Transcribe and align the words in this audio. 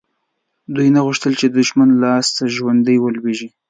دوی 0.75 0.87
نه 0.95 1.01
غوښتل 1.05 1.33
چې 1.39 1.45
د 1.47 1.53
دښمن 1.59 1.89
لاسته 2.03 2.41
ژوندي 2.55 2.97
ولویږي. 2.99 3.49